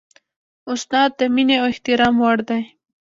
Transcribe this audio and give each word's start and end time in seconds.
استاد 0.71 1.09
د 1.19 1.21
مینې 1.33 1.55
او 1.61 1.65
احترام 1.71 2.15
وړ 2.23 2.37
دی. 2.49 2.61